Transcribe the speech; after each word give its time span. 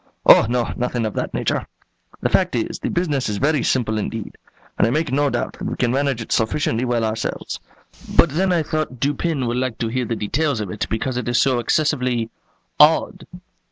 "Oh, 0.25 0.47
no; 0.49 0.73
nothing 0.77 1.05
of 1.05 1.13
that 1.13 1.31
nature. 1.31 1.67
The 2.21 2.29
fact 2.29 2.55
is, 2.55 2.79
the 2.79 2.89
business 2.89 3.29
is 3.29 3.37
very 3.37 3.61
simple 3.61 3.99
indeed, 3.99 4.35
and 4.79 4.87
I 4.87 4.89
make 4.89 5.11
no 5.11 5.29
doubt 5.29 5.59
that 5.59 5.65
we 5.67 5.75
can 5.75 5.91
manage 5.91 6.23
it 6.23 6.31
sufficiently 6.31 6.83
well 6.85 7.03
ourselves; 7.05 7.59
but 8.17 8.29
then 8.31 8.51
I 8.51 8.63
thought 8.63 8.99
Dupin 8.99 9.45
would 9.45 9.57
like 9.57 9.77
to 9.77 9.89
hear 9.89 10.05
the 10.05 10.15
details 10.15 10.59
of 10.59 10.71
it, 10.71 10.87
because 10.89 11.17
it 11.17 11.27
is 11.29 11.39
so 11.39 11.59
excessively 11.59 12.31
odd." 12.79 13.27